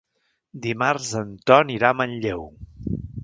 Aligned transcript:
Dimarts 0.63 1.11
en 1.19 1.35
Ton 1.51 1.71
irà 1.75 1.93
a 1.95 1.97
Manlleu. 2.01 2.47